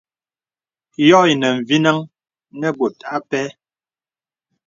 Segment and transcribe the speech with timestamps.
[1.07, 1.97] Yɔ̄ ìnə mvinəŋ
[2.59, 3.41] nə bɔ̀t a pɛ.